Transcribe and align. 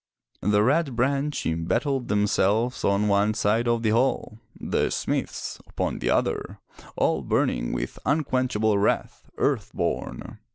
The 0.41 0.63
Red 0.63 0.95
Branch 0.95 1.45
embattled 1.45 2.07
themselves 2.07 2.83
on 2.83 3.07
one 3.07 3.35
side 3.35 3.67
of 3.67 3.83
the 3.83 3.91
hall, 3.91 4.39
the 4.59 4.89
smiths 4.89 5.59
upon 5.67 5.99
the 5.99 6.09
other, 6.09 6.57
all 6.95 7.21
burning 7.21 7.71
with 7.71 7.99
unquenchable 8.03 8.79
wrath, 8.79 9.29
earth 9.37 9.69
born. 9.75 10.39